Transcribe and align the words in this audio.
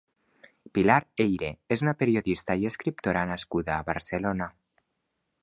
Pilar 0.77 0.95
Eyre 1.25 1.51
és 1.75 1.83
una 1.87 1.93
periodista 1.99 2.57
i 2.63 2.67
escriptora 2.71 3.25
nascuda 3.35 3.77
a 3.77 3.87
Barcelona. 3.93 4.51